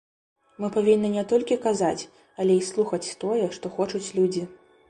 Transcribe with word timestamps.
Мы 0.63 0.69
павінны 0.77 1.11
не 1.17 1.25
толькі 1.33 1.59
казаць, 1.67 2.07
але 2.45 2.53
і 2.61 2.67
слухаць 2.71 3.03
тое, 3.25 3.45
што 3.59 3.75
хочуць 3.77 4.07
людзі. 4.19 4.43